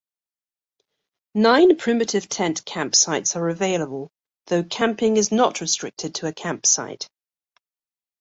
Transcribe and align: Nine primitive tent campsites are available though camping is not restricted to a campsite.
Nine 1.35 1.77
primitive 1.77 2.27
tent 2.27 2.65
campsites 2.65 3.35
are 3.35 3.49
available 3.49 4.09
though 4.47 4.63
camping 4.63 5.15
is 5.17 5.31
not 5.31 5.61
restricted 5.61 6.15
to 6.15 6.25
a 6.27 6.33
campsite. 6.33 7.07